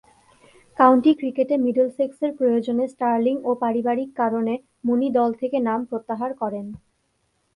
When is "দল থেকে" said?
5.17-5.57